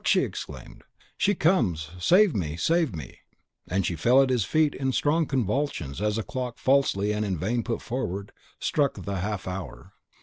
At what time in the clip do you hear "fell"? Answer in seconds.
3.95-4.19